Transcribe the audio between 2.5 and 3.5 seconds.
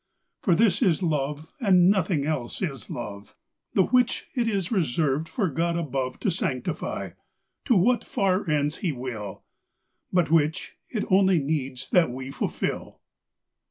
is love,